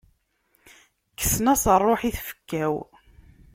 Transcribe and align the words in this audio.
Kksen-as 1.17 1.63
rruḥ 1.79 2.01
i 2.09 2.11
tfekka-w. 2.17 2.73